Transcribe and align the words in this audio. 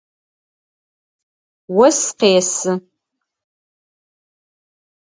Ос 1.83 1.99
къесы. 2.17 2.71